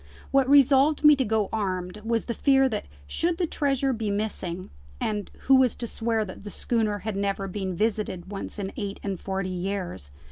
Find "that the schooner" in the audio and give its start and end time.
6.25-6.97